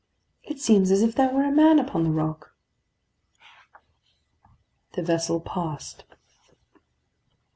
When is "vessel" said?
5.03-5.39